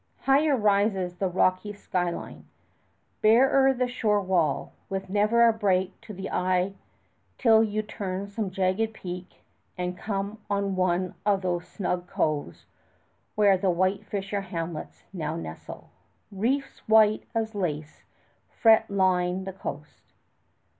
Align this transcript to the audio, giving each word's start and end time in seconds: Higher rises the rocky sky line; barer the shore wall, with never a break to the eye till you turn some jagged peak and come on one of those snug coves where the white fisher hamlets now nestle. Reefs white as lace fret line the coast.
Higher 0.21 0.57
rises 0.57 1.17
the 1.17 1.27
rocky 1.27 1.73
sky 1.73 2.09
line; 2.09 2.47
barer 3.21 3.71
the 3.71 3.87
shore 3.87 4.19
wall, 4.21 4.73
with 4.89 5.11
never 5.11 5.47
a 5.47 5.53
break 5.53 6.01
to 6.01 6.11
the 6.11 6.31
eye 6.31 6.73
till 7.37 7.63
you 7.63 7.83
turn 7.83 8.25
some 8.27 8.49
jagged 8.49 8.95
peak 8.95 9.43
and 9.77 9.95
come 9.95 10.39
on 10.49 10.75
one 10.75 11.13
of 11.23 11.43
those 11.43 11.67
snug 11.67 12.07
coves 12.07 12.65
where 13.35 13.59
the 13.59 13.69
white 13.69 14.03
fisher 14.03 14.41
hamlets 14.41 15.03
now 15.13 15.35
nestle. 15.35 15.91
Reefs 16.31 16.79
white 16.87 17.27
as 17.35 17.53
lace 17.53 18.01
fret 18.49 18.89
line 18.89 19.43
the 19.43 19.53
coast. 19.53 20.13